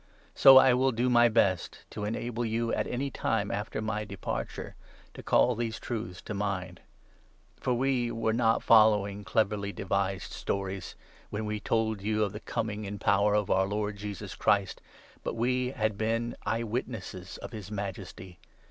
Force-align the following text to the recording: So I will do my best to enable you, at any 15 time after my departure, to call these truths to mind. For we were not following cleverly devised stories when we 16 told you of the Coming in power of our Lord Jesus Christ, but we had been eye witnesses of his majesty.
So 0.33 0.57
I 0.57 0.73
will 0.73 0.91
do 0.91 1.11
my 1.11 1.29
best 1.29 1.85
to 1.91 2.05
enable 2.05 2.43
you, 2.43 2.73
at 2.73 2.87
any 2.87 3.09
15 3.11 3.11
time 3.11 3.51
after 3.51 3.83
my 3.83 4.03
departure, 4.03 4.73
to 5.13 5.21
call 5.21 5.53
these 5.53 5.77
truths 5.79 6.23
to 6.23 6.33
mind. 6.33 6.79
For 7.59 7.75
we 7.75 8.09
were 8.09 8.33
not 8.33 8.63
following 8.63 9.23
cleverly 9.23 9.71
devised 9.71 10.31
stories 10.31 10.95
when 11.29 11.45
we 11.45 11.57
16 11.57 11.65
told 11.69 12.01
you 12.01 12.23
of 12.23 12.31
the 12.31 12.39
Coming 12.39 12.83
in 12.85 12.97
power 12.97 13.35
of 13.35 13.51
our 13.51 13.67
Lord 13.67 13.97
Jesus 13.97 14.33
Christ, 14.33 14.81
but 15.23 15.35
we 15.35 15.69
had 15.69 15.99
been 15.99 16.35
eye 16.47 16.63
witnesses 16.63 17.37
of 17.37 17.51
his 17.51 17.69
majesty. 17.69 18.39